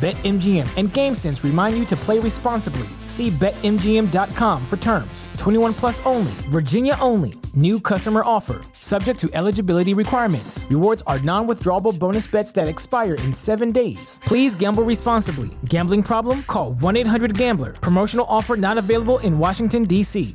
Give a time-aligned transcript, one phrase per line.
[0.00, 2.86] BetMGM and GameSense remind you to play responsibly.
[3.06, 5.28] See BetMGM.com for terms.
[5.38, 7.32] 21 plus only, Virginia only.
[7.54, 10.66] New customer offer, subject to eligibility requirements.
[10.68, 14.20] Rewards are non withdrawable bonus bets that expire in seven days.
[14.24, 15.50] Please gamble responsibly.
[15.66, 16.42] Gambling problem?
[16.42, 17.72] Call 1 800 Gambler.
[17.80, 20.34] Promotional offer not available in Washington, D.C.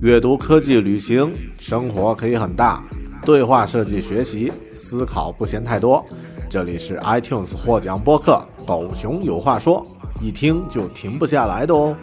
[0.00, 2.82] 阅读、科技、旅行，生活可以很大。
[3.24, 6.04] 对话设计、学习、思考不嫌太多。
[6.49, 9.85] 这里是 iTunes 获奖播客《狗熊有话说》，
[10.23, 11.95] 一听就停不下来的哦。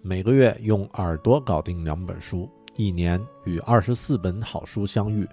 [0.00, 5.28] 每个月用耳朵搞定两本书，一年与二十四本好书相遇。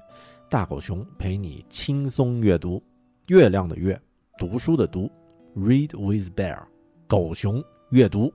[0.49, 2.81] 大狗熊陪你轻松阅读。
[3.27, 3.97] 月亮的月，
[4.37, 5.09] 读书的读
[5.55, 6.59] ，Read with Bear，
[7.07, 8.33] 狗熊阅读。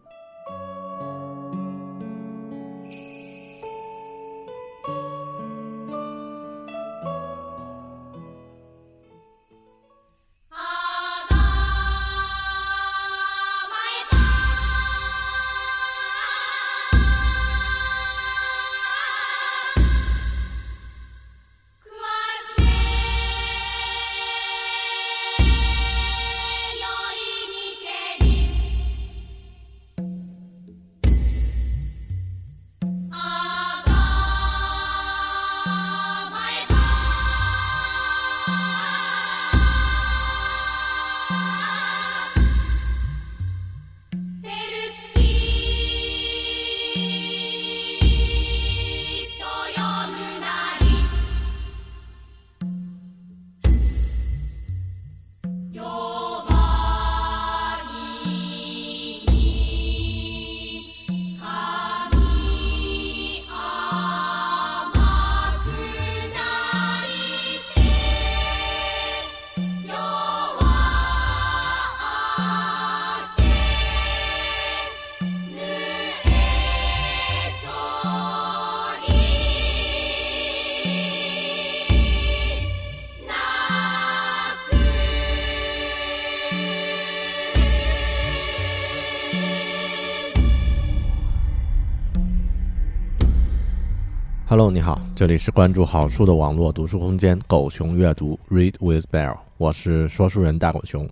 [94.50, 101.06] Hello，你好，这里是关注好书的网络读书空间“狗熊阅读 ”Read with Bear，我是说书人大狗熊。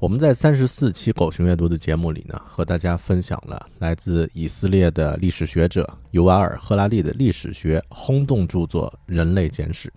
[0.00, 9.88] 我们在三十四期“狗熊阅读”的节目里呢，和大家分享了来自以色列的历史学者尤瓦尔·赫拉利的历史学轰动著作《人类简史》。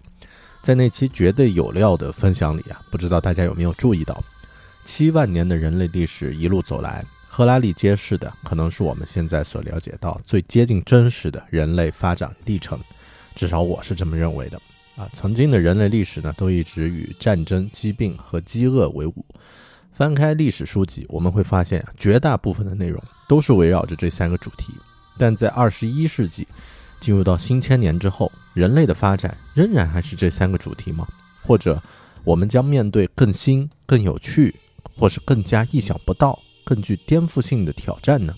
[0.61, 4.23] 在那期绝对有料的分享里啊，不知道大家有没有注意到，
[4.85, 7.03] 七万年的人类历史一路走来。
[7.41, 12.79] 赫拉利揭示的可能是我们现在所了解到最接近真实的人类发展历程，
[13.33, 14.61] 至少我是这么认为的。
[14.95, 19.25] 啊，曾经的人类历史呢，都一直与战争、疾病和饥饿为伍。
[19.91, 24.71] 翻开历史书籍，我们会发现，绝大部分的内容都是围绕着这三个主题。
[25.17, 26.47] 但在二十一世纪
[26.99, 31.07] 进入到新千年之后，人类的发展仍然还是这三个主题吗？
[31.41, 31.81] 或者，
[32.23, 34.53] 我们将面对更新、更有趣，
[34.95, 36.39] 或是更加意想不到？
[36.63, 38.35] 更具颠覆性的挑战呢？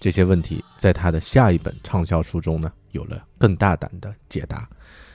[0.00, 4.68] 这些问题在他的下一本畅销书中呢，有了更大胆的解答。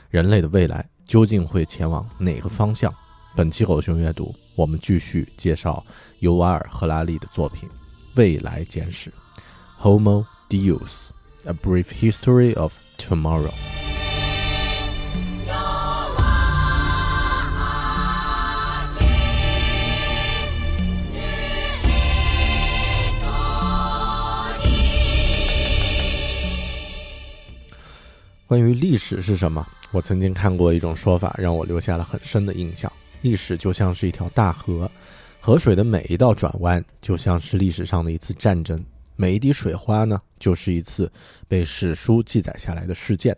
[0.09, 2.91] 人类的未来究竟会前往哪个方向？
[3.35, 5.85] 本期狗熊阅读，我们继续介绍
[6.19, 7.69] 尤瓦尔·赫拉利的作品
[8.15, 9.13] 《未来简史》
[9.83, 11.09] （Homo Deus:
[11.45, 13.98] A Brief History of Tomorrow）。
[28.49, 29.63] 关于历史是什么？
[29.91, 32.91] 我曾经看过一种说法，让我留下了很深的印象。
[33.21, 34.89] 历史就像是一条大河，
[35.39, 38.83] 河水的每一道转弯，就像是历史上的一次战争。
[39.15, 41.11] 每一滴水花呢，就是一次
[41.47, 43.37] 被史书记载下来的事件。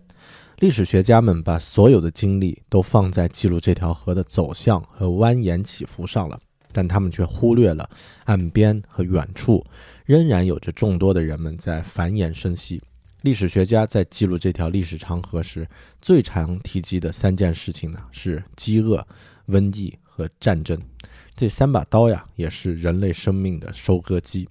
[0.59, 6.39] 历史学家们把所有的精力都放在记录这条河的走向和蜿蜒起伏上了，
[6.71, 7.89] 但他们却忽略了
[8.23, 9.61] 岸边和远处
[10.05, 12.81] 仍然有着众多的人们在繁衍生息。
[13.21, 15.67] 历史学家在记录这条历史长河时，
[16.01, 19.05] 最常提及的三件事情呢，是饥饿、
[19.47, 20.79] 瘟疫和战争。
[21.35, 24.49] 这三把刀呀，也是人类生命的收割机。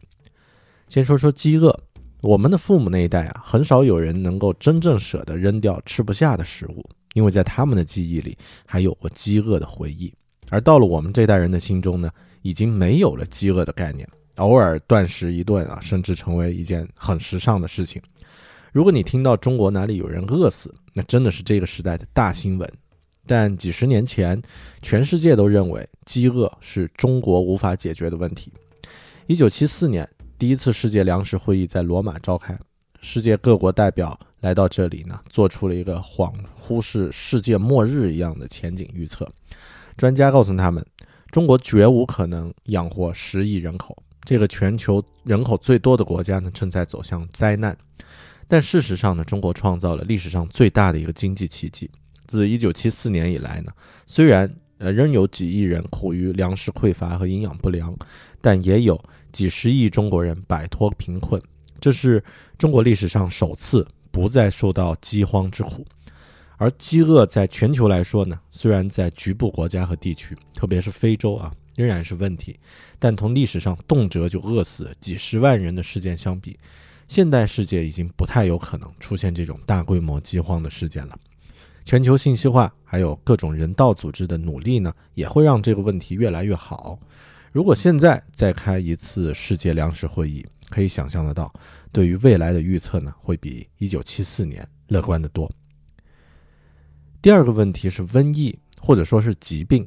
[0.89, 1.79] 先说说饥饿。
[2.23, 6.85] 我们的父母那一代啊，很少有人能够真正舍得扔掉吃不下的食物，
[7.15, 8.37] 因为在他们的记忆里
[8.67, 10.13] 还有过饥饿的回忆。
[10.51, 12.11] 而到了我们这代人的心中呢，
[12.43, 14.07] 已经没有了饥饿的概念，
[14.37, 18.03] 偶尔断食一顿啊，甚至成为一件很时尚的事情。
[18.73, 22.73] 如果你听到中国哪里有人饿死，那真的是这个时代的大新闻。
[23.27, 24.41] 但几十年前，
[24.83, 28.53] 全世界都认为饥饿是中国无法解决的问题。
[29.27, 30.09] 一九七四年。
[30.39, 32.59] 第一次世界粮食会议在罗马召开，
[33.03, 36.33] 世界各国代表来到这里呢，做出了一个恍
[36.67, 39.29] 惚是世界末日一样的前景预测。
[39.99, 40.83] 专家告诉他们，
[41.31, 47.77] 中国绝无可能养活十亿人口，这个全球人口最多的国家呢，正在走向灾难。
[48.51, 51.89] 但事实上呢，中国创造了历史上最大的一个经济奇迹。
[52.27, 53.73] 自1974年以来呢，
[54.07, 57.97] 虽然呃仍有几亿人苦于粮食匮乏和营养不良，
[58.43, 59.03] 但也有。
[59.33, 61.41] 几十亿中国人摆脱贫困，
[61.81, 62.21] 这是
[62.59, 65.87] 中国历史上首次不再受到饥荒之苦。
[66.57, 72.59] 而饥饿在全球来说呢，虽然在局部国家和地区，特别是非洲啊，仍然是问题，
[72.99, 76.59] 但同历史上动辄就饿死几十万人的事件相比，
[77.11, 81.19] 现代世界已经不太有可能出现这种大规模饥荒的事件了。
[81.85, 86.97] 全球信息化还有各种人道组织的努力呢，也会让这个问题越来越好。
[87.51, 91.53] 如果现在再开一次世界粮食会议，可以想象得到，
[91.91, 95.51] 对于未来的预测呢，会比一九七四年乐观的多。
[97.21, 99.85] 第二个问题是瘟疫，或者说是疾病。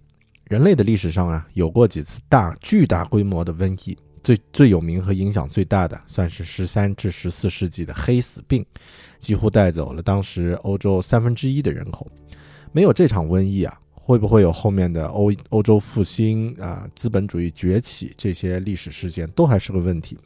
[0.50, 8.66] 人类的历史上啊，有过几次大巨大规模的瘟疫，最最有名和影响最大的，算是十三至十四世纪的黑死病，
[9.20, 12.10] 几乎带走了当时欧洲三分之一的人口。
[12.72, 13.80] 没有这场瘟疫啊。
[14.06, 20.18] 会不会有后面的欧欧洲复兴啊，资本主义崛起这些历史事件都还是个问题。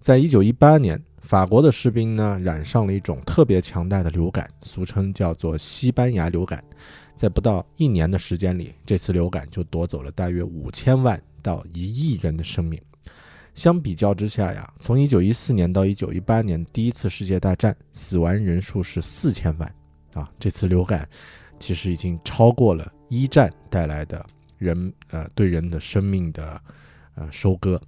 [0.00, 6.60] 在一九一八年，法国的士兵呢染上了一种特别强大的流感，俗称叫做西班牙流感。
[7.14, 12.80] 在不到一年的时间里，这次流感就夺走了大约五千万到一亿人的生命。
[13.58, 19.74] 相比较之下呀，从一九一四年到一九一八年第一次世界大战，死亡人数是四千万
[20.14, 21.08] 啊，这次流感。
[21.58, 24.24] 其实已经超过了一战带来的
[24.58, 26.62] 人呃对人的生命的
[27.16, 27.82] 呃收割，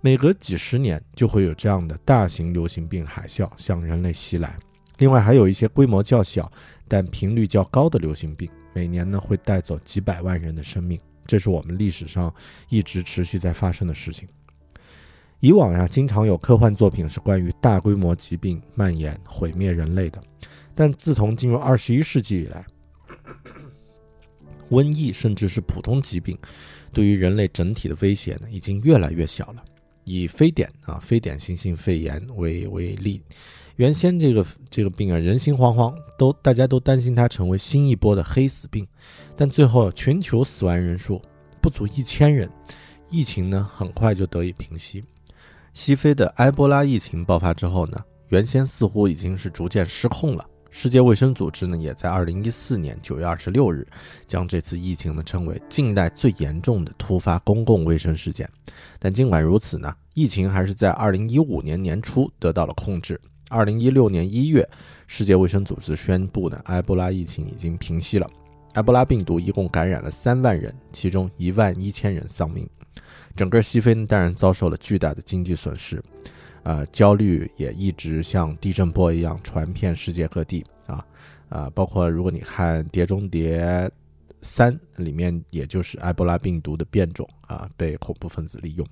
[0.00, 4.56] 每隔几十年就会有这样的大型流行病海啸向人类袭来。
[4.96, 6.50] 另外还有一些规模较小
[6.88, 10.98] 但频率较高的流行病，每年呢会带走几百万人的生命。
[11.26, 12.34] 这是我们历史上
[12.70, 14.26] 一直持续在发生的事情。
[15.40, 20.20] 以往呀，经常有科幻作品是关于大规模疾病蔓延毁灭人类的，
[20.74, 22.66] 但自从进入二十一世纪以来，
[24.70, 26.36] 瘟疫甚至是普通疾病，
[26.92, 29.64] 对于人类整体的威胁呢，已经越来越小了。
[30.04, 33.22] 以非典啊，非典型性肺炎为为例，
[33.76, 38.84] 原先这个这个病啊，人心惶惶，都大家都担心它成为新一波的黑死病，
[39.36, 41.22] 但最后全球死亡人数
[41.60, 42.50] 不足一千人，
[43.10, 45.04] 疫情呢很快就得以平息。
[45.72, 47.98] 西非的埃博拉疫情爆发之后呢，
[48.28, 50.44] 原先似乎已经是逐渐失控了。
[50.70, 53.86] 世界卫生组织呢，也在二零一四年九月二十六日，
[54.26, 58.48] 将这次疫情呢称为近代最严重的突发公共卫生事件。
[58.98, 63.18] 但尽管如此呢，疫情还是在二零一五年年初得到了控制。
[63.48, 64.68] 二零一六年一月，
[65.06, 68.28] 世界卫生组织宣布呢，埃博拉疫情已经平息了。
[68.74, 72.68] 埃博拉病毒一共感染了三万人，其中一万一千人丧命。
[73.38, 76.02] 整个西非呢，当然遭受了巨大的经济损失。
[76.64, 81.06] 呃，焦虑也一直像地震波一样传遍世界各地啊
[81.48, 81.70] 啊！
[81.72, 83.90] 包括如果你看《碟中谍
[84.42, 88.86] 三》里面，也就是埃博拉病毒的变种啊，被恐怖分子利用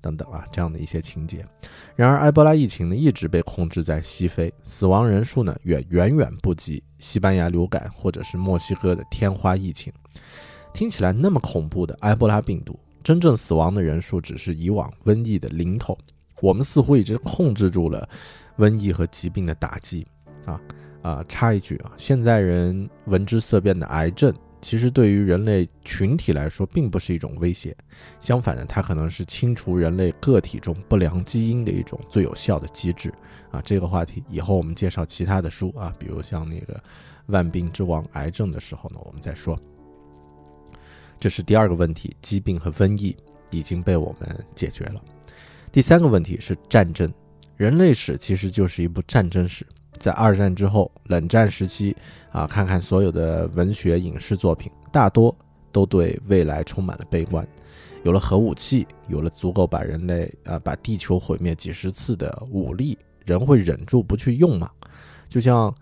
[0.00, 1.44] 等等啊，这样的一些情节。
[1.96, 9.92] 然而，埃博拉疫情呢一直被控制在西非，死亡人数呢远远远不及西班牙流感或者是墨西哥的天花疫情。
[10.72, 15.96] 听起来那么恐怖的埃博拉病毒，真正死亡的人数只是以往瘟疫的零头。
[16.42, 18.06] 我们似乎已经控制住了
[18.58, 20.06] 瘟疫和疾病的打击，
[20.44, 20.60] 啊
[21.00, 21.24] 啊！
[21.26, 27.74] 插一句啊，现在人闻之色变的癌症其实对于人类群体来说，并不是一种威胁。
[28.20, 33.10] 相反的，它可能是清除人类个体中不良基因的一种最有效的机制。
[33.50, 36.78] 啊，这个话题以后我们介绍其他的书啊，比如像那个
[37.28, 39.58] 万病之王癌症的时候呢，我们再说。
[41.20, 43.16] 这是第二个问题，疾病和瘟疫
[43.50, 45.02] 已经被我们解决了。
[45.72, 47.12] 第三个问题是战争，
[47.56, 49.66] 人类史其实就是一部战争史。
[49.98, 51.96] 在二战之后，冷战时期
[52.30, 55.36] 啊，看看所有的文学、影视作品，大多
[55.72, 57.46] 都对未来充满了悲观。
[58.04, 64.70] 有了核武器，有了足够把人类啊把地球毁灭几十次的武力，人会忍住不去用吗？
[65.28, 65.74] 就像，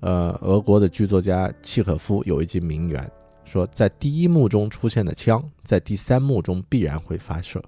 [0.00, 3.10] 呃，俄国的剧作家契诃夫有一句名言。
[3.50, 7.60] 说，在第一幕中出现的枪，在第三幕中必然会发射。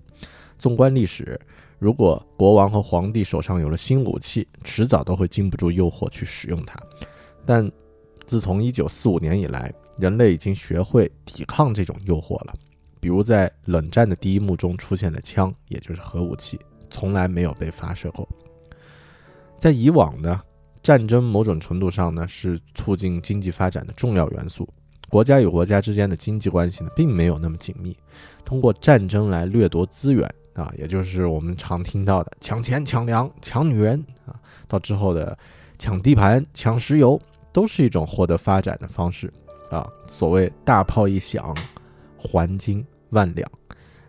[0.57, 1.39] 纵观历史，
[1.81, 6.79] 如果国王和皇帝手上有了新武器，迟早都会经不住诱惑去使用它。
[7.45, 7.69] 但
[8.27, 12.55] 自从1945年以来，人类已经学会抵抗这种诱惑了。
[13.01, 18.29] 比如在冷战的第一幕中出现的枪，也就是核武器，从来没有被发射过。
[19.59, 20.41] 在以往呢，
[20.81, 24.69] 战争某种程度上呢是促进经济发展的重要元素。
[25.13, 27.95] 国家与国家之间的经济关系呢，并没有那么紧密。
[28.47, 34.35] 通过战争来掠夺资源啊，也就是我们常听到的抢钱、抢粮、抢女人啊，
[34.67, 35.37] 到之后的
[35.79, 37.21] 抢地盘、抢石油，
[37.53, 39.31] 都是一种获得发展的方式
[39.71, 39.87] 啊。
[40.07, 41.55] 所谓大炮一响，
[42.17, 43.47] 黄金万两。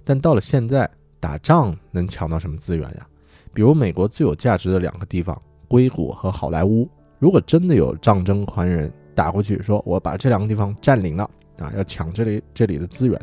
[0.06, 3.06] 但到了现在，打仗能抢到什么资源呀？
[3.54, 6.88] 比如美国最有价值的两个地方——硅谷和好莱坞，
[7.20, 8.90] 如果真的有战争狂人。
[9.16, 11.30] 打过去，说我把这两个地方占领了
[11.60, 11.72] 啊！
[11.78, 13.20] 要抢这里这里的资源，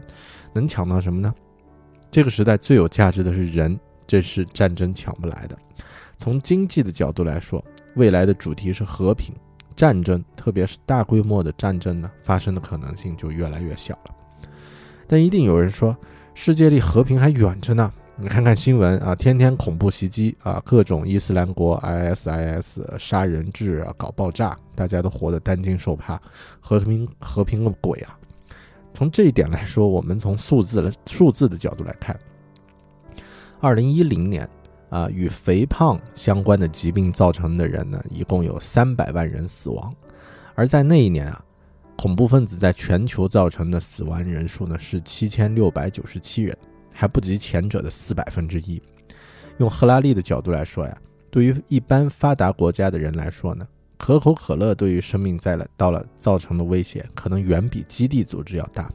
[0.53, 1.35] 能抢到什么呢？
[2.11, 5.57] 这个时代最有价值的是人，这是战争抢不来的。
[6.17, 9.35] 从经济的角度来说，未来的主题是和平，
[9.77, 14.15] 战争，特别是大规模的战争呢，发生的可能性就越来越小了。
[15.07, 15.97] 但一定有人说，
[16.35, 17.93] 世界离和平还远着呢。
[18.23, 26.21] 你看看新闻啊，天天恐怖袭击啊，各种伊斯兰国、ISIS 杀人质啊，搞爆炸，大家都活得担惊受怕，
[26.61, 28.19] 和平和平个鬼啊！
[28.93, 32.15] 从这一点来说，我们从数字的数字的角度来看，
[33.59, 34.47] 二零一零年
[34.91, 39.95] 啊，与肥胖相关的疾病造成的人呢，一共有三百万人死亡，
[40.55, 41.43] 而在那一年啊，
[41.97, 46.55] 恐怖分子在全球造成的死亡人数呢是七千六百九十七人。
[47.01, 48.79] 还不及前者的四百分之一。
[49.57, 50.95] 用赫拉利的角度来说呀，
[51.31, 53.67] 对于一般发达国家的人来说呢，
[53.97, 58.93] 可口可乐对于生命在了到了造成的威胁，可能远比基地组织要大。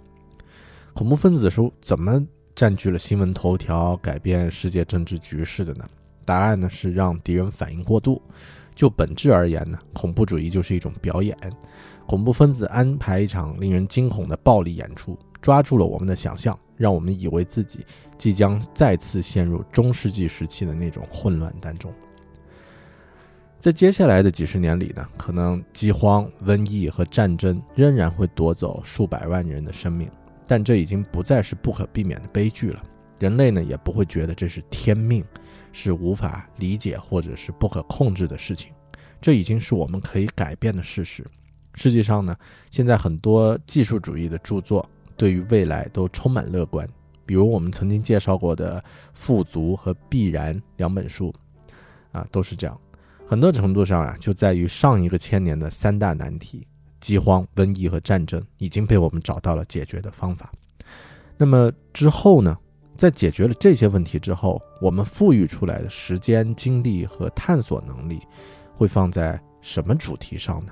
[0.94, 5.84] 恐怖分子是怎么占据了新闻头条、改变世界政治局势的呢？
[6.26, 8.22] 答案呢是让敌人反应过度。
[8.76, 11.36] 就本质而言呢，恐怖主义就是一种表演。
[12.06, 16.56] 恐怖分子安排一场令人惊恐的暴力演出，抓住了我们的想象。
[16.78, 17.86] 让我们以为自己
[18.18, 21.94] 即将再次陷入中世纪时期的那种混乱当中。
[23.60, 30.08] 在接下来的几十年里呢，可能饥荒、瘟疫和战争仍然会夺走数百万人的生命，
[30.46, 32.84] 但这已经不再是不可避免的悲剧了。
[33.18, 35.26] 人类呢，也不会觉得这是天命，
[35.72, 38.72] 是无法理解或者是不可控制的事情。
[39.20, 41.26] 这已经是我们可以改变的事实。
[41.74, 42.36] 实际上呢，
[42.70, 44.88] 现在很多技术主义的著作。
[45.18, 46.88] 对于未来都充满乐观，
[47.26, 48.80] 比如我们曾经介绍过的
[49.14, 51.34] 《富足》和《必然》两本书，
[52.12, 52.80] 啊，都是这样。
[53.28, 56.68] 很多程度上啊，就在于上一个千年的三大难题——
[57.02, 60.52] 饥荒、瘟疫和战争，已经被我们找到了解决的方法。
[61.38, 62.58] 那么之后呢？
[62.98, 68.22] 在解决了这些问题之后，我们富裕出来的时间、精力和探索能力，
[68.74, 70.72] 会放在什么主题上呢？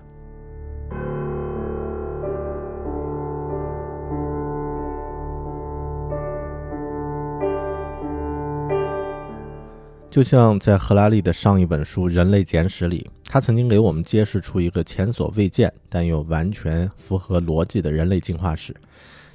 [10.14, 18.76] 就像在赫拉利的上一本书《人类简史》里，他曾经给我们揭示出一个前所未见但又完全符合逻辑的人类进化史。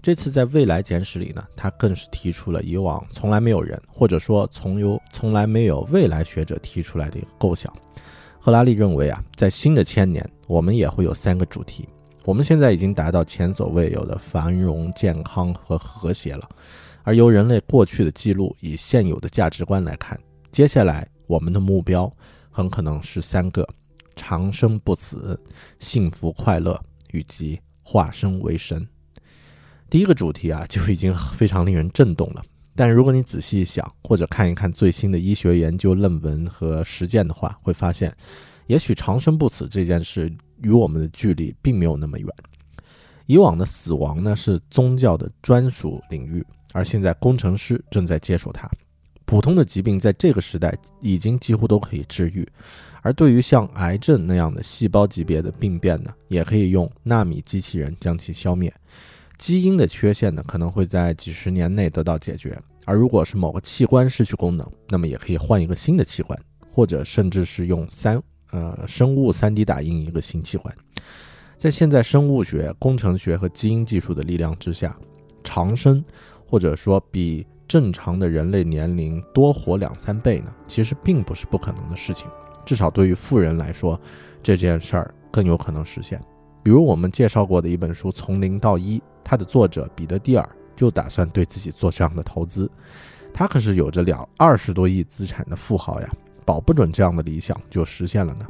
[0.01, 7.75] 这次在未来简史里呢，他更是提出了以往从来没有人，或者说从由从来没有未来学者提出来的一个构想。
[8.39, 11.89] 赫拉利认为啊，在新的千年，我们也会有三个主题。
[12.25, 16.49] 我们现在已经达到前所未有的繁荣、健康和和谐了，
[17.03, 20.17] 而由人类过去的记录以现有的价值观来看。
[20.51, 22.13] 接下来，我们的目标
[22.51, 23.67] 很可能是三个：
[24.17, 25.39] 长生不死、
[25.79, 26.81] 幸福快乐
[27.13, 28.87] 以及化身为神。
[29.91, 32.43] 第一个主题啊，就已经非常令人震动了。
[32.75, 38.15] 但如果你仔细一想，或者看一看最新的医学研究论文和实践的话，会发现，
[38.67, 42.29] 也许长生不死这件事与我们的距离并没有那么远。
[43.27, 48.71] 以往的死亡呢是宗教的专属领域，而现在工程师正在接手它。
[49.29, 52.49] 普通的疾病在这个时代已经几乎都可以治愈，
[53.03, 58.73] 而对于像癌症那样的细胞级别的病变呢，也可以用纳米机器人将其消灭。
[59.37, 62.59] 基因的缺陷呢，可能会在几十年内得到解决。
[62.87, 66.39] 而如果是某个器官失去功能，那么也可以换一个新的器官，
[66.73, 68.19] 或者甚至是用三
[68.51, 70.75] 呃生物 3D 打印一个新器官。
[71.59, 74.99] 在现在生物学、工程学和基因技术的力量之下，
[75.45, 76.03] 长生
[76.47, 82.27] 或者说比正常的人类年龄多活两三倍呢，其实并不是不可能的事情。
[82.65, 84.01] 至少对于富人来说，
[84.43, 86.21] 这件事儿更有可能实现。
[86.63, 90.49] 比如我们介绍过的一本书《从零到一》，它的作者彼得·蒂尔。
[90.77, 92.71] 就打算对自己做这样的投资，
[93.35, 96.09] 他可是有着两二十多亿资产的富豪呀，
[96.45, 98.47] 保不准这样的理想就实现了呢。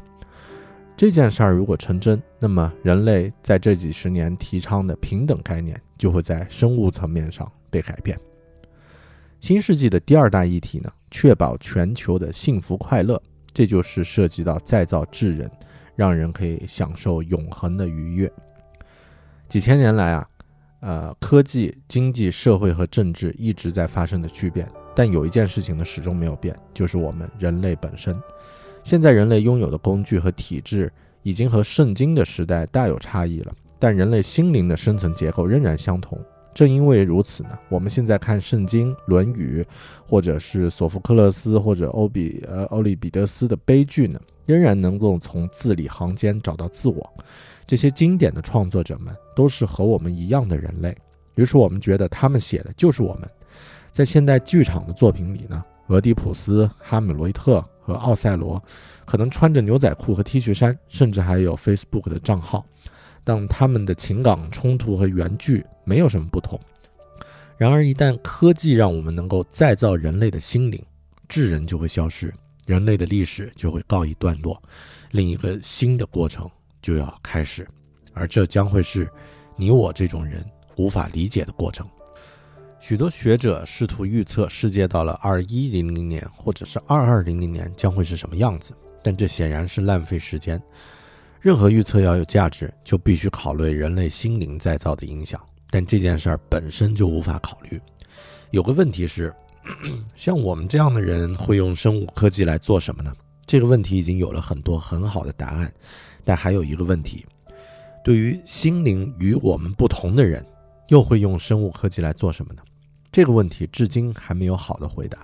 [0.94, 8.20] 这件事儿如果成真，那么人类在这几十年提倡的平等概念就会在生物层面上被改变。
[9.40, 15.50] 新世纪的第二大议题呢，确保全球的幸福快乐，这就是涉及到再造智人，
[15.96, 18.30] 让人可以享受永恒的愉悦。
[19.48, 20.28] 几千年来啊。
[20.80, 24.64] 呃，科技、经济、社会和政治一直在发生的巨变，
[24.94, 28.16] 但有一件事情呢始终没有变，就是我们人类本身。
[28.84, 30.88] 现在人类拥有的工具和体制
[31.24, 36.16] 已经和圣经的时代大有差异了，但人类心灵的深层结构仍然相同。
[36.58, 39.64] 正因为如此呢，我们现在看圣经、论语，
[40.08, 47.08] 或者是索福克勒斯或者欧比呃欧利彼得斯的悲剧呢，仍然能够从字里行间找到自我。
[47.64, 50.98] 这些经典的创作者们都是和我们一样的人类，
[51.36, 53.30] 于是我们觉得他们写的就是我们。
[53.92, 58.60] 在现代剧场的作品里呢，俄狄浦斯、哈姆雷特和奥赛罗
[59.06, 62.66] 可能穿着牛仔裤和 T 恤衫，甚至还有 Facebook 的账号，
[63.22, 66.60] 但他们的情感冲突和原剧没有什么不同。
[67.56, 70.84] 然而，一旦科技让我们能够再造人类的心灵，
[71.28, 72.32] 智人就会消失，
[72.66, 74.62] 人类的历史就会告一段落，
[75.12, 76.48] 另一个新的过程。
[76.80, 77.66] 就要开始，
[78.14, 79.10] 而这将会是
[79.56, 80.44] 你我这种人
[80.76, 81.86] 无法理解的过程。
[82.78, 90.62] 许多学者试图预测世界到了二一零零年或者是二二零零年将会是什么样子，但这显然是浪费时间。
[91.40, 97.80] 任何预测要有价值，就必须考虑人类心灵再造的影响，但这件事儿本身就无法考虑。
[98.50, 99.34] 有个问题是，
[100.14, 103.12] 像我们这样的人会用生物科技来做什么呢？
[103.46, 105.72] 这个问题已经有了很多很好的答案。
[106.24, 107.24] 但还有一个问题，
[108.04, 110.44] 对于心灵与我们不同的人，
[110.88, 112.62] 又会用生物科技来做什么呢？
[113.10, 115.18] 这个问题至今还没有好的回答。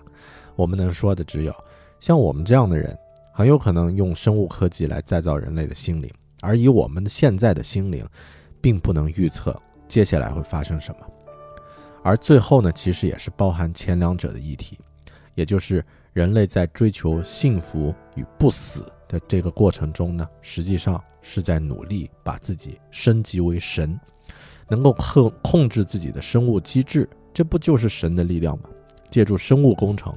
[0.57, 1.55] 我们能说的只有，
[2.01, 2.97] 像我们这样的人，
[3.35, 8.07] 很有可能用生物科技来再造人类的心灵，而以我们现在的心灵，
[8.63, 11.07] 并不能预测接下来会发生什么。
[12.03, 14.79] 而最后呢，其实也是包含前两者的议题，
[15.35, 18.85] 也就是人类在追求幸福与不死。
[19.07, 24.01] 的这个过程中呢，实际上是在努力把自己升级为神，
[24.67, 28.71] 能够控控制自己的生物机制，这不就是神的力量吗？
[29.11, 30.13] 借助生物工程、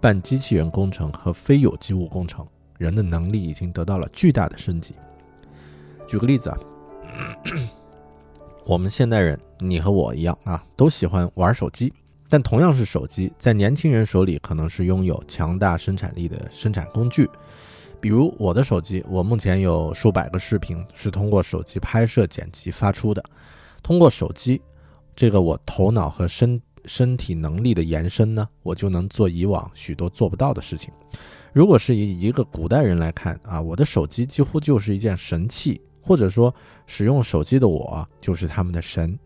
[0.00, 2.46] 半机器人工程和非有机物工程，
[2.76, 4.94] 人的能力已经得到了巨大的升级。
[6.06, 6.58] 举个例子啊，
[8.66, 11.92] 我们现代人，你和我一样啊，都喜欢玩手机，
[12.30, 17.28] 但同样是手机，在年轻人手里可能是拥有强大生产力的生产工具。
[18.00, 23.22] 比如我的手机，我目前有数百个视频是通过手机拍摄、剪辑发出的。
[23.82, 24.62] 通过手机，
[25.14, 30.90] 这个我头脑和身身体能力的延伸呢，我就能做以往许多做不到的事情。
[31.52, 36.54] 如果是以一个古代人来看啊，我的手机几乎就是一件神器，或者说
[36.86, 39.18] 使用手机的我就是他们的神。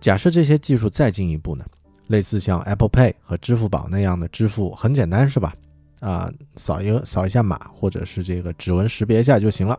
[0.00, 1.64] 假设这些技术再进一步呢，
[2.08, 5.54] 类似像 Apple Pay 和支付宝那样的支付，很简单是吧？
[6.00, 9.78] 啊，扫一个扫一下码，或者是这个指纹识别一下就行了。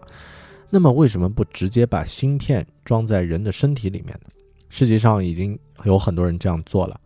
[0.70, 4.30] 那么为什么不直接把芯片装在人的身体里面呢？
[4.70, 7.00] 实际上已经有很多人这样做了。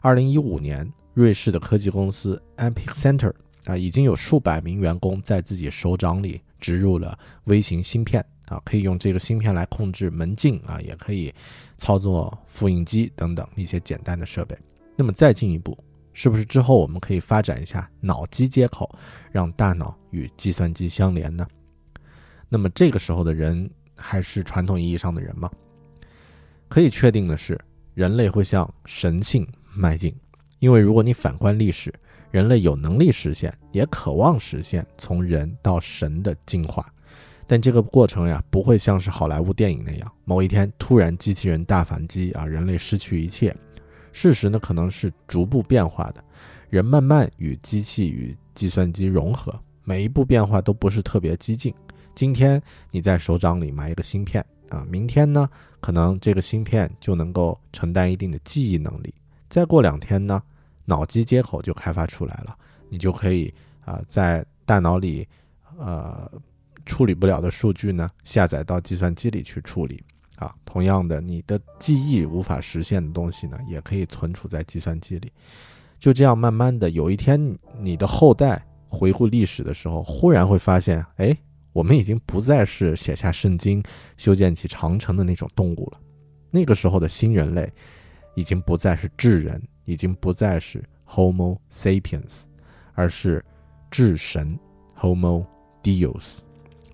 [0.00, 3.32] 二零一五年，瑞士的科技公司 Epicenter
[3.64, 11.32] 啊，已经有数百名员工在自己手掌里植入了微型芯片啊，可以用这个芯片来控制门禁啊，也可以
[11.76, 14.56] 操作复印机等等一些简单的设备。
[14.96, 15.76] 那么再进一步。
[16.14, 18.92] 是不是之后我们可以发展一下脑机接口，
[19.30, 21.46] 让大脑与计算机相连呢？
[22.48, 25.48] 那么这个时候的人还是传统意义上的人吗？
[26.66, 27.56] 可以确定的是，
[27.94, 30.12] 人类会向神性迈进，
[30.58, 31.94] 因为如果你反观历史，
[32.32, 36.84] 人类有能力实现，也渴望实现从人到神的进化。
[37.50, 43.56] 但这个过程呀，不会像是好莱坞电影那样，某一天突然机器人大反击啊，人类失去一切。
[44.12, 46.22] 事实呢，可能是逐步变化的，
[46.68, 51.74] 人慢慢与机器与计算机融合，每一步变化都不是特别激进。
[52.14, 55.48] 今天你在手掌里埋一个芯片啊，明天呢，
[55.80, 59.14] 可能这个芯片就能够承担一定的记忆能力，
[59.48, 60.42] 再过两天呢，
[60.84, 62.54] 脑机接口就开发出来了，
[62.90, 63.50] 你就可以
[63.86, 65.26] 啊，在大脑里，
[65.78, 66.30] 呃。
[66.88, 70.02] 处理不了的数据呢，下载到计算机里去处理
[70.36, 70.52] 啊。
[70.64, 75.30] 同样的，你的记忆无法实现的东西呢，也可以存储在计算机里。
[76.00, 81.36] 就这样，慢慢的，有一天你的后代回顾历史的时候，忽然会发现，哎，
[81.72, 83.82] 我们已经不再是写下圣经、
[84.16, 86.00] 修建起长城的那种动物了。
[86.50, 87.70] 那个时候的新人类，
[88.34, 92.44] 已经不再是智人，已经不再是 Homo sapiens，
[92.94, 93.44] 而是
[93.90, 94.58] 智神
[94.98, 95.44] Homo
[95.82, 96.38] Deus。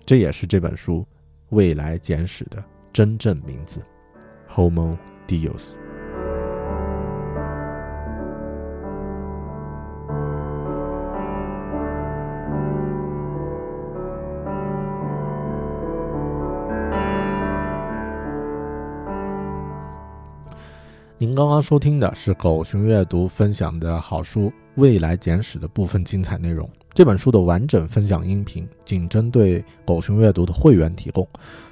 [0.05, 0.99] 这也是这本书
[1.49, 2.63] 《未来简史》的
[2.93, 3.83] 真正名字
[4.47, 4.95] ，Homo
[5.27, 5.73] Deus。
[21.17, 24.41] 您刚刚收听的是狗熊阅读分享的好书
[24.75, 26.69] 《未来简史》的部分精彩内容。
[26.95, 31.27] 这本书的完整分享音频仅针对狗熊阅读的会员提供。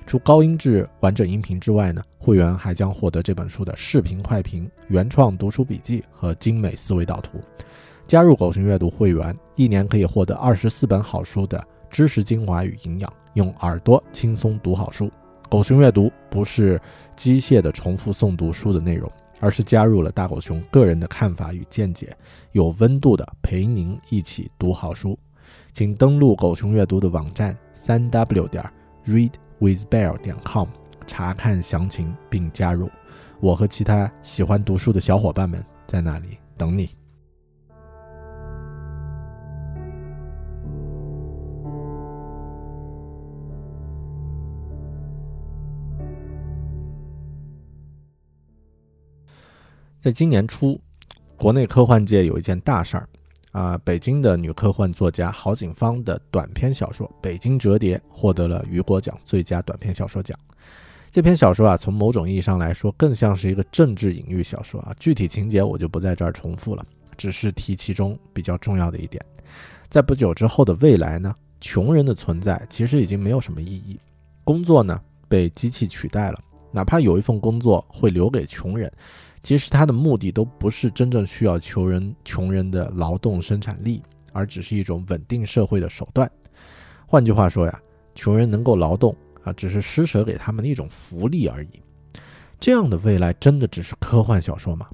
[0.06, 7.40] 除高音质完整音频之外呢，会员还将获得这本书的视频快评、原创读书笔记和精美思维导图。
[8.06, 15.10] 加入狗熊阅读会员，一年可以获得二十四本好书的知识精华与营养，用耳朵轻松读好书。
[15.50, 16.78] 狗熊阅读不是
[17.16, 19.10] 机械的重复诵读书的内容。
[19.44, 22.16] 而是加入了大狗熊个人的看法与见解，
[22.54, 25.20] 有温度的陪您一起读好书，
[25.74, 28.64] 请登录狗熊阅读的网站三 w 点
[29.06, 30.70] readwithbear 点 com
[31.06, 32.90] 查看详情并加入。
[33.42, 37.03] 我和其他喜欢读书的小伙伴们在那里等你。
[50.04, 50.78] 在今年初，
[51.38, 53.08] 国内科幻界有一件大事儿，
[53.54, 60.38] 啊，北京的女科幻作家郝景芳的短篇小说《北京折叠》获得了雨果奖最佳短篇小说奖。
[61.10, 64.94] 这篇小说啊，从某种意义上来说，更像是一个政治隐喻小说啊。
[65.00, 66.86] 具体情节我就不在这儿重复了，
[67.16, 69.26] 只是提其中比较重要的一点：
[69.88, 73.98] 在不久之后的未来呢，穷人的存在其实已经没有什么意义，
[74.44, 76.40] 工作呢被机器取代了，
[76.74, 78.92] 哪怕有一份工作会留给穷人。
[79.44, 84.02] 其实他的目的都不是真正需要穷人穷人的劳动生产力，
[84.32, 86.30] 而只是一种稳定社会的手段。
[87.06, 87.82] 换句话说呀，
[88.16, 91.70] 穷人能够劳动啊，只是施舍给他们的一种福利而已。
[92.58, 94.88] 这样的未来真的只是科幻小说吗？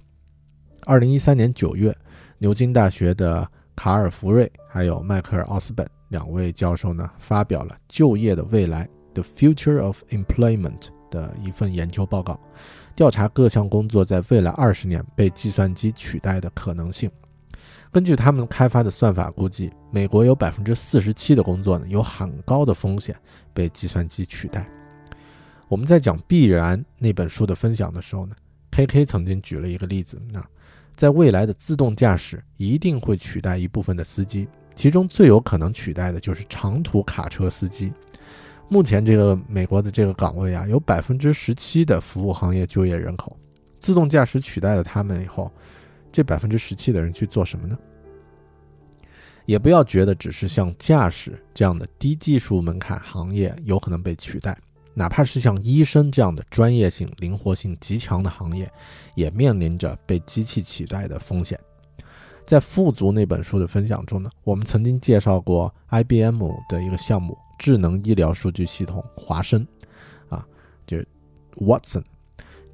[0.86, 1.96] 二零一三年九月，
[2.40, 12.40] 牛津大学的卡尔福瑞还有迈克尔奥斯本两位教授呢，发表了《就业的未来》（The Future of Employment） 的一份研究报告。
[13.00, 17.10] 调查各项工作在未来二十年被计算机取代的可能性。
[17.94, 23.16] 根据他们开发的算法估计，美国有百分之四十七的工作呢有很高的风险
[23.54, 24.70] 被计算机取代。
[25.70, 28.36] 我们在讲《必然》那本书的分享的时候呢
[28.72, 30.46] ，K K 曾经举了一个例子，那
[30.98, 37.94] 在未来的自动驾驶一定会取代一部分的司机，其中最有可能取代的就是长途卡车司机。
[38.70, 43.36] 目前这个美国的这个岗位啊，有百分之十七的服务行业就业人口，
[43.80, 45.52] 自动驾驶取代了他们以后，
[46.12, 47.78] 这百分之十七的人去做什么呢？
[49.48, 54.56] 也不要觉得只是像驾驶这样的低技术门槛行业有可能被取代，
[54.94, 58.72] 哪怕是像医生这样的专业性、灵活性极强的行业，
[59.16, 61.60] 也面临着被机器取代的风险。
[62.46, 67.36] 在富足那本书的分享中呢，我们曾经介绍过 IBM 的一个项目。
[67.60, 69.68] 智能医疗数据系统华生，
[70.30, 70.44] 啊，
[70.88, 71.08] 就是
[71.58, 72.04] Watson，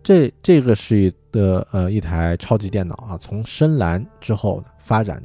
[0.03, 5.21] 这这个是一的呃一台超级电脑啊，从深蓝之后发展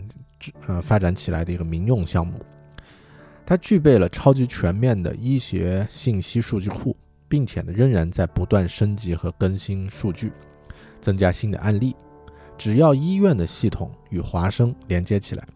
[0.67, 2.41] 呃发展起来的一个民用项目，
[3.45, 6.97] 它具备了超级全面的医学信息数据库，
[7.29, 10.33] 并且呢仍然在不断升级和更新数据，
[11.03, 11.95] 增加新的案例。
[12.57, 15.47] 只要医院的系统与华生连接起来，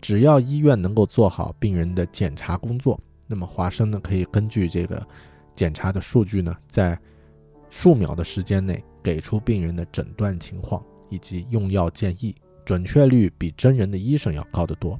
[0.00, 2.98] 只要医院能够做好病人的检查工作。
[3.30, 5.06] 那么华生呢，可以根据这个
[5.54, 6.98] 检查的数据呢，在
[7.70, 14.98] 数秒的时间内给出病人的诊断情况以及用药建议，准确率比真人的医生要高得多。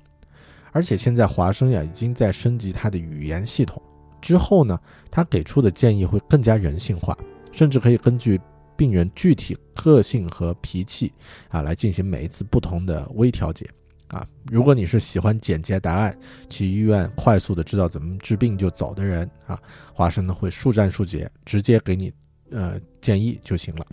[0.70, 3.82] 而且现在华生呀，已经在升级它的语言系统，
[4.20, 4.78] 之后呢，
[5.10, 7.18] 他给出的建议会更加人性化，
[7.50, 8.40] 甚至可以根据
[8.76, 11.12] 病人具体个性和脾气
[11.48, 13.68] 啊来进行每一次不同的微调节。
[14.10, 16.16] 啊，如果你是喜欢简洁答案、
[16.48, 19.56] 去医院快速的知道怎么治病就走的人啊，
[19.94, 22.12] 华生呢会速战速决，直接给你
[22.50, 23.86] 呃建议就行了。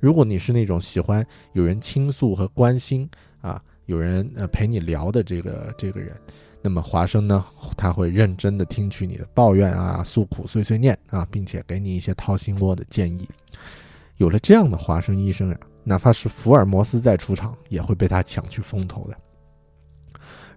[0.00, 3.08] 如果你是那种喜欢有人倾诉和关心
[3.40, 6.14] 啊，有人呃陪你聊的这个这个人，
[6.60, 7.42] 那么华生呢
[7.74, 13.26] 他会认真的听取你的抱怨啊、诉苦、碎碎念啊，并且给你一些掏心窝的建议。
[14.18, 19.16] 有了这样的华生医生啊，哪怕是福尔摩斯再出场，也会被他抢去风头的。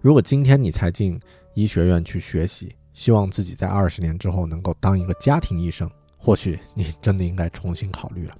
[0.00, 1.18] 如果今天你才进
[1.54, 8.36] 医学院去学习，希望自己在二十年之后能够当一个家庭医生，或许你真的应该重新考虑了。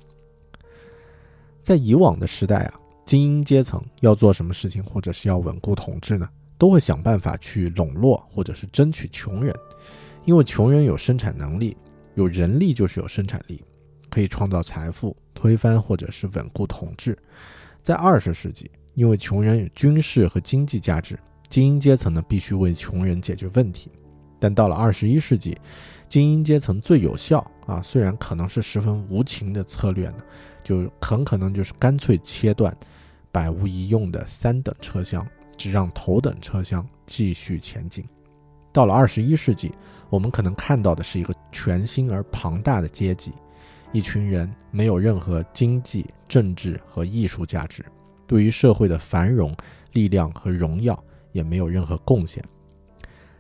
[1.63, 9.55] 在以往的时代啊，精英阶层要做什么事情，或者是要稳固统治呢，都会想办法去笼络或者是争取穷人，
[10.25, 11.77] 因为穷人有生产能力，
[12.15, 13.63] 有人力就是有生产力，
[14.09, 17.19] 可以创造财富，推翻或者是稳固统治。
[17.83, 21.19] 在二十世纪，因为穷人有军事和经济价值。
[21.49, 23.91] 精英阶层呢，必须为穷人解决问题，
[24.39, 25.59] 但到了二十一世纪，
[26.09, 30.19] 精英阶层最有效啊，虽然可能是十分无情的策略呢，
[30.63, 32.77] 就很可能就是干脆切断
[33.33, 38.05] 百无一用的三等车厢，只让头等车厢继续前进。
[38.73, 39.73] 到了二十一世纪，
[40.11, 43.33] 我们可能看到的是一个全新而庞大的阶级，
[43.93, 47.85] 一群人没有任何经济、政治和艺术价值，
[48.27, 49.57] 对于社会的繁荣、
[49.93, 51.03] 力量和荣耀。
[51.39, 52.45] 也没有任何贡献。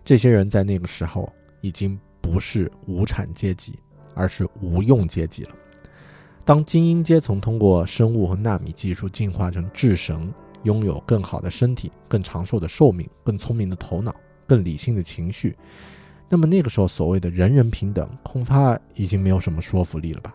[0.04, 1.30] 这些人在那个时候
[1.60, 3.74] 已经不是无产阶级，
[4.14, 5.50] 而是无用阶级了。
[6.44, 10.32] 当精英阶层通过生物和纳米技术进化成智神，
[10.62, 14.14] 拥有更好的身体、更长寿的寿命、更聪明的头脑、
[14.46, 15.54] 更理性的情绪，
[16.28, 20.34] 那么那个时候所谓的人人平等，恐怕已经没有什么说服力了吧？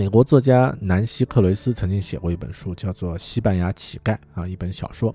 [0.00, 5.14] 美国作家南希·克雷斯曾经写过一本书，叫做《西班牙乞丐》啊，一本小说，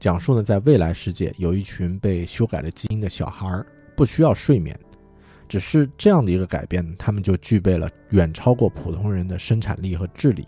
[0.00, 3.64] 讲述呢，在未来世界有一群被修改了基因的小孩儿，
[3.96, 4.76] 不需要睡眠，
[5.48, 10.44] 只是这样的一个改变，他们就具备了远超过普通人的生产力和智力。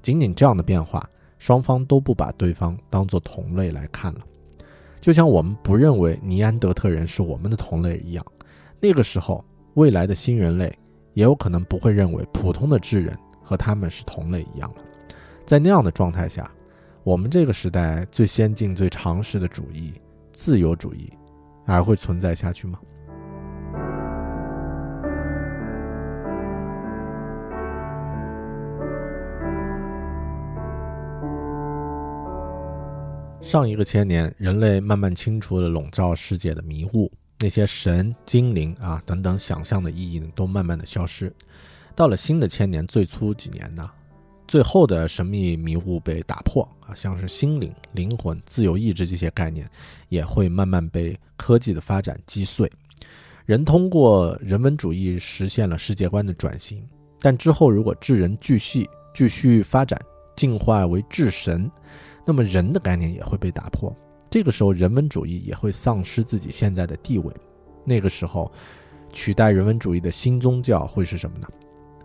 [0.00, 1.06] 仅仅这样的变化，
[1.38, 4.20] 双方都不把对方当作同类来看了，
[5.02, 8.24] 就像我们不认为尼安德特人是我们的同类一样。
[8.80, 10.74] 那个时候，未来的新人类。
[11.18, 14.76] 也有可能不会认为普通的智人和他们是同类一样了。
[15.44, 16.48] 在那样的状态下，
[17.02, 19.92] 我们这个时代最先进、最常识的主义——
[20.32, 21.12] 自由主义，
[21.66, 22.78] 还会存在下去吗？
[33.42, 37.10] 上一个千年，人类慢慢清除了笼罩世界的迷雾。
[37.40, 41.32] 那些神、精灵啊等等想象的意义呢，都慢慢的消失。
[41.94, 43.88] 到了新的千年最初几年呢，
[44.46, 49.68] 最后的神秘迷雾被打破啊，像是心灵、灵魂、自由意志这些概念，
[50.08, 52.70] 也会慢慢被科技的发展击碎。
[53.46, 56.86] 人通过人文主义实现了世界观的转型，
[57.20, 60.00] 但之后如果智人继续继续发展，
[60.36, 61.70] 进化为智神，
[62.26, 63.94] 那么人的概念也会被打破。
[64.30, 67.32] 这个时候，人文主义也会丧失自己现在的地位。
[67.84, 68.52] 那个时候，
[69.12, 71.48] 取代人文主义的新宗教会是什么呢？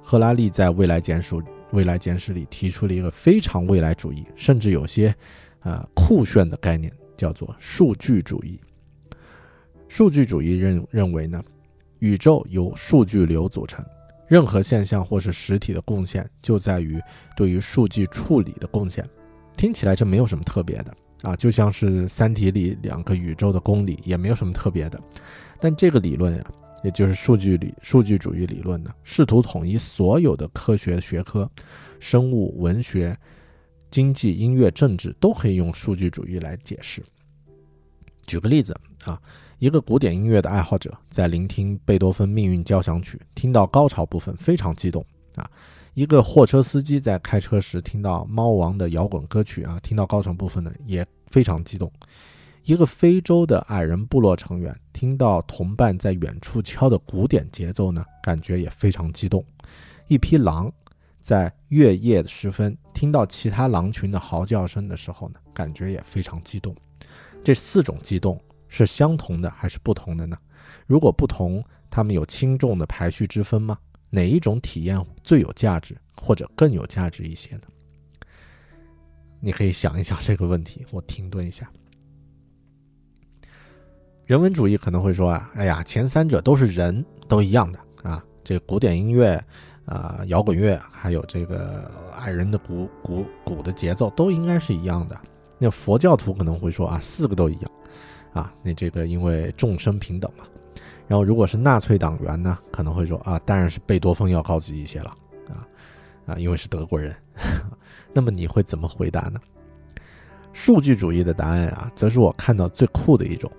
[0.01, 1.35] 赫拉利在《未来简史》
[1.71, 5.13] 《未来简史》里提出了一个非常未来主义，甚至有些
[5.59, 8.59] 啊酷炫的概念，叫做数据主义。
[9.87, 11.43] 数据主义认认为呢，
[11.99, 13.85] 宇宙由数据流组成，
[14.27, 17.01] 任何现象或是实体的贡献就在于
[17.35, 19.07] 对于数据处理的贡献。
[19.55, 20.93] 听起来这没有什么特别的。
[21.23, 25.01] 啊，就像是《三体》里两个宇宙的公理，也没有什么特别的。
[25.59, 26.43] 但这个理论呀，
[26.83, 31.49] 也就是数据理、数据主义理论呢，试图统一所有的科学学科，
[31.99, 33.17] 生物、文学、
[33.89, 37.01] 经济、音乐、政治都可以用数据主义来解释。
[38.27, 39.17] 举个例子啊，
[39.59, 45.05] 一个古典音乐的爱好者在聆听贝多芬《命运交响曲》，听到高潮部分非常激动
[45.35, 45.49] 啊。
[45.93, 51.91] 一个货车司机在开车时听到猫王的摇滚歌曲啊，听到高潮部分呢也非常激动。
[52.63, 59.45] 一个非洲的矮人部落成员听到同伴在远处敲的鼓点节奏呢，感觉也非常激动。
[60.07, 60.71] 一匹狼
[61.21, 66.75] 在月夜时分听到其他狼群的嚎叫声的时候呢，感觉也非常激动。
[67.43, 70.35] 这四种激动是相同的还是不同的呢？
[70.87, 73.77] 如果不同，它们有轻重的排序之分吗？
[74.13, 77.63] 哪一种体验最有价值，或者更有价值一些呢？
[79.39, 80.85] 你可以想一想这个问题。
[80.93, 81.67] 我停顿一下。
[84.27, 89.43] 人文主义可能会说啊，哎呀，前三者都是人，都一样的啊，这古典音乐。
[89.85, 95.21] 啊，摇滚乐还有这个矮人的鼓鼓鼓的节奏都应该是一样的。
[95.59, 97.71] 那佛教徒可能会说啊，四个都一样
[98.31, 98.53] 啊。
[98.63, 100.45] 那这个因为众生平等嘛。
[101.13, 105.15] 然后如果是纳粹党员呢，可能会说啊，当然是贝多芬要高级一些了
[105.47, 105.61] 啊
[106.25, 107.15] 啊，因为是德国人。
[108.11, 109.39] 那么你会怎么回答呢？
[110.53, 113.51] 数据主义的答案啊，则是我看到最酷的一种。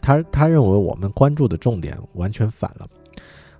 [0.00, 2.88] 他他认为我们关注的重点完全反了。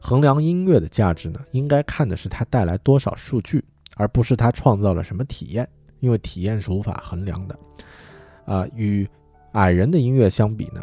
[0.01, 3.63] 衡量音乐的价值呢，应该看的是它带来多少数据，
[3.97, 5.69] 而不是它创造了什么体验，
[6.01, 7.59] 因为体验是无法衡量的。
[8.47, 9.07] 啊，与
[9.53, 10.83] 矮人的音乐相比呢，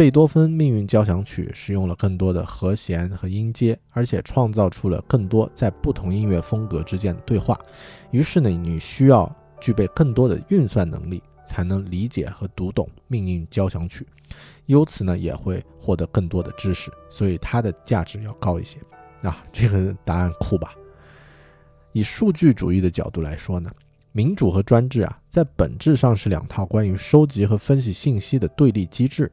[0.00, 7.54] 贝多芬《命运交响曲》使用了更多的和弦和音阶，而且创造出了更多在不同音乐风格之间的对话。
[8.10, 14.06] 于是呢，你需要具备更多的运算能力，才能理解和读懂《命运交响曲》。
[14.64, 18.78] 由此呢，也会获得更多的知识，所以它的价值要高一些。
[19.20, 20.72] 啊，这个答案酷吧？
[21.92, 23.70] 以数据主义的角度来说呢，
[24.12, 29.30] 民主和专制啊，在本质上是两套关于收集和分析信息的对立机制。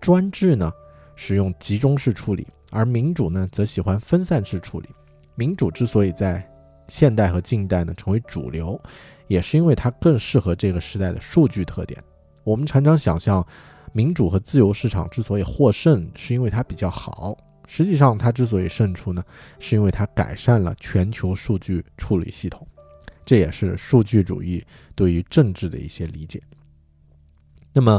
[0.00, 0.72] 专制呢，
[1.14, 4.88] 使用集中式处理，而民主呢，则喜欢分散式处理。
[5.34, 6.46] 民主之所以在
[6.88, 8.80] 现代和近代呢成为主流，
[9.28, 12.02] 也是因为它更适合这个时代的数据特点。
[12.44, 13.46] 我们常常想象。
[13.92, 17.34] 民主和自由市场之所以获胜，是因为它比较好。
[17.66, 19.24] 实际上，它之所以胜出呢，
[19.58, 22.68] 是因为它改善了全球数据处理系统。
[23.24, 24.62] 这也是数据主义
[24.94, 26.42] 对于政治的一些理解。
[27.72, 27.98] 那么，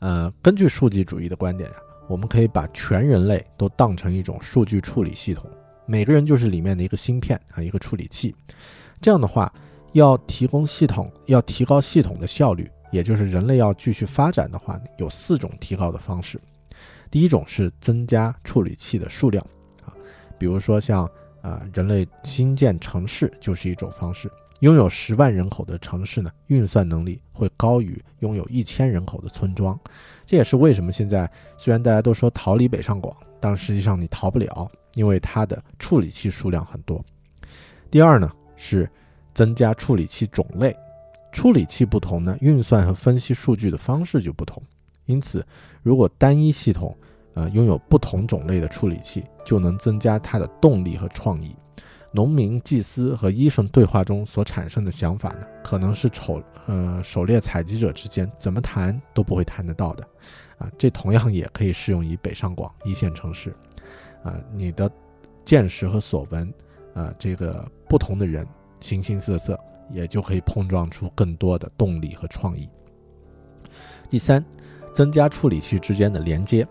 [0.00, 1.76] 呃，根据数据主义的观点呀，
[2.08, 5.48] 我们可以把全人类都当成一种数据处理系统，
[5.86, 8.34] 每个人就是里面的一个芯片啊，一个处理器。
[9.00, 9.52] 这样的话，
[9.92, 12.68] 要提供系统，要提高系统的效率。
[12.90, 16.40] 也就是人类要继续发展的话，有四种提高的方式。
[17.08, 19.46] 第一种是增加处理器的数量
[19.84, 19.94] 啊，
[20.36, 21.08] 比如说像
[21.40, 24.28] 啊人类新建城市就是一种方式。
[24.60, 29.78] 拥有十万人口的城市呢，运算能力会高于拥有一千人口的村庄。
[30.24, 37.04] 这也是为什么现在虽然大家都说逃离北上广，但实际上你逃不了，因为它的处理器数量很多。
[37.90, 38.88] 第二呢是
[39.34, 40.76] 增加处理器种类。
[41.32, 44.62] 处理器不同呢，运算和分析数据的方式就不同。
[45.06, 45.46] 因此，
[45.82, 46.96] 如果单一系统，
[47.34, 51.54] 呃，拥有不同种类的处理器，就能增加它的动力和创意。
[52.12, 60.04] 农民、祭司和医生对话中所产生的想法呢，可能是狩呃狩猎采集者之间怎么谈都不会谈得到的。
[60.58, 63.54] 啊，这同样也可以适用于北上广一线城市。
[64.22, 64.90] 啊，你的
[65.44, 66.52] 见识和所闻，
[66.94, 68.46] 啊，这个不同的人，
[68.80, 69.58] 形形色色。
[69.92, 72.70] 也就可以碰撞出更多的动力和创意。
[74.08, 74.40] 第三，
[74.94, 76.64] 增加处理器之间的连接。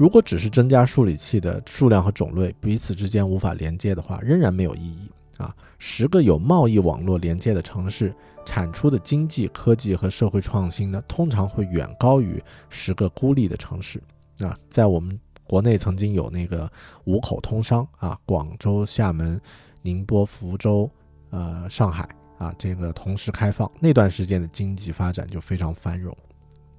[0.00, 5.54] 如果只是增加处理器的数量和种类，彼此之间无法连接的话，仍然没有意义啊。
[5.78, 8.10] 十个有贸易网络连接的城市
[8.46, 14.02] 产出的经济、科技和社会创新呢，通常会远高于十个孤立的城市
[14.38, 14.58] 啊。
[14.70, 16.72] 在我们国内曾经有那个
[17.04, 19.38] 五口通商啊，广州、厦门、
[19.82, 20.90] 宁波、福州、
[21.28, 22.08] 呃，上海。
[22.38, 26.16] 啊，这个同时开放那段时间的经济发展就非常繁荣，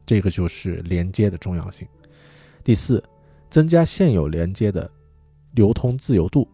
[0.08, 1.88] 这个就是连接的重要性。
[2.64, 3.04] 第四，
[3.52, 4.90] 增加现有连接的
[5.52, 6.48] 流通自由度。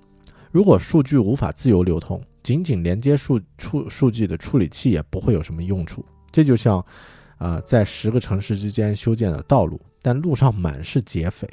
[0.52, 6.04] 如果数据无法自由流通，仅仅连接数处数据的处理器也不会有什么用处。
[6.32, 6.84] 这就像，
[7.38, 11.48] 啊，在十个城市之间修建了道路，但路上满是劫匪，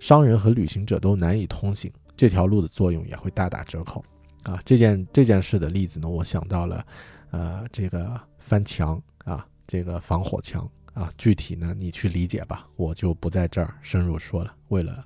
[0.00, 4.02] 商人和旅行者都难以通行，这条路的作用也会大打折扣。
[4.44, 6.86] 啊，这件这件事的例子呢，我想到了，
[7.30, 15.04] 呃，这个翻墙啊，这个防火墙啊，具体呢你去理解吧，我就不在这儿深入说了，为了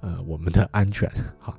[0.00, 1.56] 呃我们的安全哈。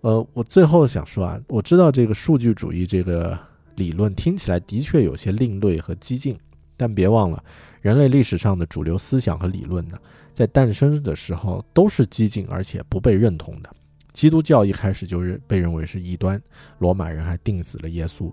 [0.00, 3.38] 呃，我最后想说啊，我知道这个数据主义这个
[3.76, 6.38] 理论听起来的确有些另类和激进，
[6.76, 7.42] 但别忘了，
[7.80, 9.98] 人类历史上的主流思想和理论呢，
[10.32, 13.70] 在诞生的时候都是激进而且不被认同的。
[14.14, 16.40] 基督教一开始就是被认为是异端，
[16.78, 18.32] 罗马人还定死了耶稣，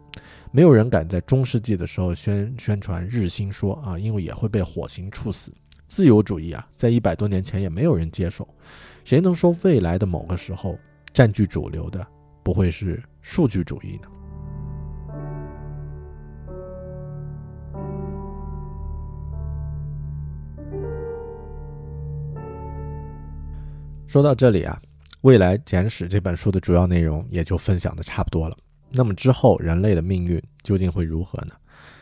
[0.51, 5.51] 没有人敢在中世纪的时候宣宣传日心说啊，因为也会被火刑处死。
[5.87, 8.47] 自由主义啊，在一百多年前也没有人接受，
[9.03, 10.77] 谁能说未来的某个时候
[11.11, 12.05] 占据主流的
[12.43, 14.07] 不会是数据主义呢？
[24.05, 24.79] 说到这里啊。
[25.21, 28.57] 未来简史这本书的主要内容也就分享的差不多了。
[28.89, 31.53] 那么之后人类的命运究竟会如何呢？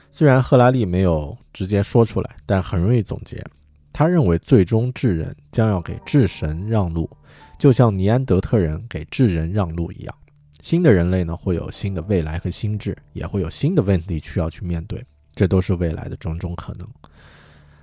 [0.09, 3.43] 虽然赫拉利没有直接说出来，但很容易总结。
[3.91, 7.09] 他认为最终智人将要给智神让路，
[7.57, 10.15] 就像尼安德特人给智人让路一样。
[10.61, 15.05] 新的人类呢，会有新的未来和心智，也会有新的问题需要去面对，
[15.35, 16.87] 这都是未来的种种可能。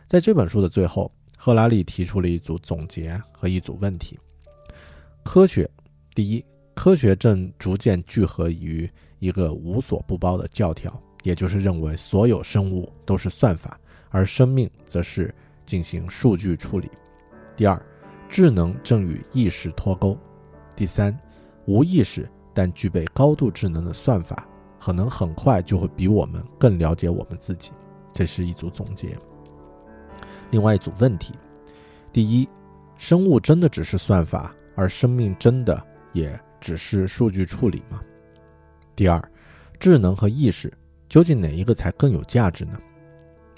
[0.08, 4.18] 在这本书的最后，赫拉利提出了一组总结和一组问题：
[5.26, 5.68] 科学，
[6.14, 15.34] 第一，科学正逐渐聚合于一个无所不包的教条，也就是认为所有生物都是算法，而生命则是
[15.66, 16.88] 进行数据处理。
[17.56, 17.84] 第二，
[18.28, 20.16] 智能正与意识脱钩。
[20.76, 21.14] 第三，
[21.66, 24.46] 无意识但具备高度智能的算法，
[24.78, 27.72] 可能很快就会比我们更了解我们自己。
[28.12, 29.18] 这是一组总结。
[30.52, 31.34] 另外一组问题：
[32.12, 32.48] 第一，
[32.96, 38.00] 生物真的只是算法，而生命真的也只是数据处理吗？
[38.94, 39.20] 第二，
[39.80, 40.72] 智能和意识
[41.08, 42.78] 究竟哪一个才更有价值呢？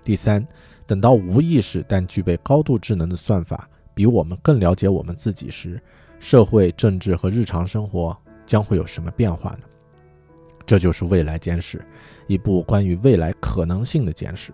[0.03, 0.47] 第三，
[0.87, 5.79] 等到无意识但具备高度智能的算法比我们更了解我们自己时，
[6.19, 8.17] 社会、政治和日常生活
[8.47, 9.61] 将会有什么变化呢？
[10.65, 11.79] 这就是《未来简史》，
[12.27, 14.53] 一部关于未来可能性的简史。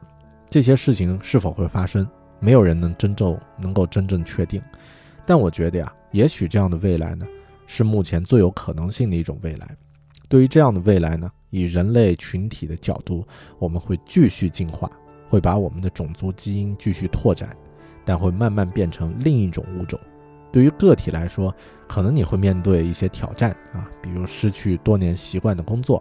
[0.48, 2.08] 这些事情是否会发生？
[2.40, 4.62] 没有人能真正能够真正确定，
[5.24, 7.26] 但我觉得呀，也许这样的未来呢，
[7.66, 9.76] 是目前最有可能性的一种未来。
[10.28, 13.26] 对于这样的未来呢，以人类群体的角度，
[13.58, 14.88] 我们会继续进化，
[15.28, 17.56] 会把我们的种族基因继续拓展，
[18.04, 19.98] 但会慢慢变成另一种物种。
[20.52, 21.52] 对于个体来说，
[21.88, 26.00] 可能你会面对一些挑战啊，比如失去多年习惯的工作。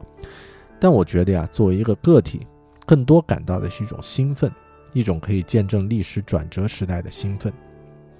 [0.79, 2.45] 但我觉得呀，作为一个个体，
[2.85, 4.51] 更多感到的是一种兴奋。
[4.93, 7.51] 一种可以见证历史转折时代的兴奋，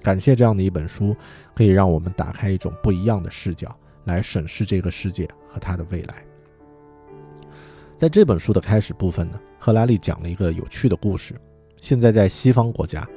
[0.04, 1.16] 感谢这样的一本书，
[1.54, 3.74] 可以让我们打开一种不一样的视角
[4.04, 6.22] 来审视这个世界和它的未来。
[7.96, 11.34] 在这本书的开始部分呢，赫拉利讲了一个有趣的故事。
[11.80, 13.08] 现在在西方国家，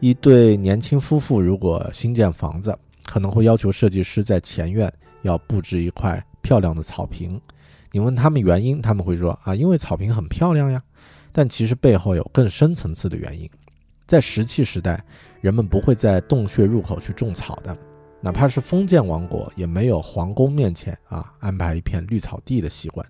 [0.00, 7.40] 一对年轻夫妇如果新建房子，可能会要求设计师在前院要布置一块漂亮的草坪。
[7.92, 10.82] 你问他们原因，他们会说啊，因为草坪很漂亮呀。
[11.30, 13.48] 但其实背后有更深层次的原因，
[14.06, 15.02] 在石器时代，
[15.40, 17.76] 人们不会在洞穴入口去种草的，
[18.20, 23.04] 哪怕是封建王国，也没有皇宫面前啊安排一片绿草地的习惯。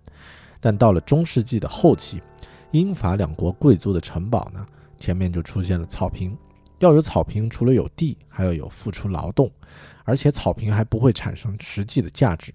[0.59, 2.23] 但到了中世纪的后期，
[2.71, 4.67] 英法两国贵族的城堡呢，
[4.99, 6.37] 前面就出现了草坪。
[6.79, 9.51] 要有草坪，除了有地，还要有付出劳动，
[10.05, 12.53] 而且草坪还不会产生实际的价值。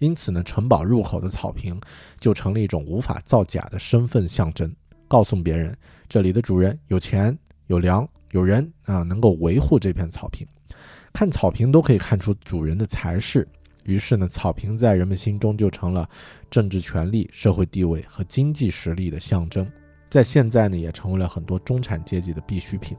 [0.00, 1.80] 因此呢，城堡入口的草坪
[2.20, 4.72] 就成了一种无法造假的身份象征。
[5.08, 5.76] 告诉别人，
[6.08, 7.36] 这里的主人有钱、
[7.66, 10.46] 有粮、有人啊，能够维护这片草坪。
[11.12, 13.46] 看草坪都可以看出主人的才识。
[13.84, 16.08] 于是呢，草坪在人们心中就成了
[16.50, 19.70] 政治权力、社会地位和经济实力的象征。
[20.08, 22.96] 在现在呢，也成为了很多中产阶级的必需品。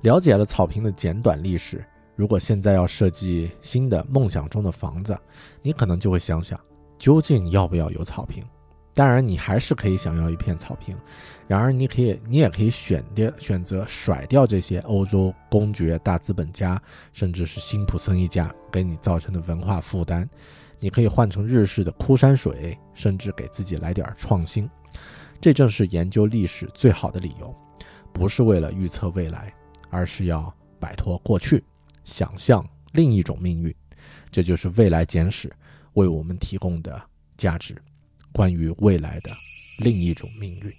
[0.00, 1.84] 了解了草坪的简短历史，
[2.16, 5.16] 如果现在要设计新的梦想中的房子，
[5.62, 6.58] 你可能就会想想，
[6.98, 8.44] 究竟要不要有草坪？
[8.94, 10.96] 当然，你还是可以想要一片草坪。
[11.48, 16.80] 然而，你可以，你也可以选掉选择甩掉这些欧洲公爵、大资本家，
[17.12, 20.28] 甚至是辛普森一家给你造成的文化负担。
[20.78, 24.68] 你可以换成日式的枯山水，甚至给自己来点创新。
[25.40, 27.54] 这正是研究历史最好的理由，
[28.12, 29.52] 不是为了预测未来，
[29.90, 31.64] 而是要摆脱过去，
[32.04, 33.74] 想象另一种命运。
[34.30, 35.50] 这就是未来简史
[35.94, 37.00] 为我们提供的
[37.36, 37.76] 价值。
[38.32, 39.30] 关于未来的
[39.78, 40.72] 另一种命运。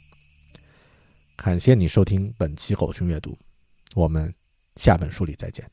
[1.36, 3.38] 感谢你收听本期狗熊阅读，
[3.96, 4.34] 我们
[4.76, 5.73] 下本书里再见。